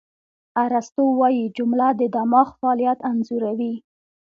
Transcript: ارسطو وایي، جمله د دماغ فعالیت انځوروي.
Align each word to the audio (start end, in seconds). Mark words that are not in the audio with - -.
ارسطو 0.63 1.03
وایي، 1.19 1.45
جمله 1.57 1.87
د 1.99 2.01
دماغ 2.15 2.47
فعالیت 2.59 2.99
انځوروي. 3.09 3.73